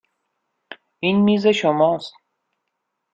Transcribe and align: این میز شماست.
این 0.99 1.21
میز 1.23 1.47
شماست. 1.47 2.13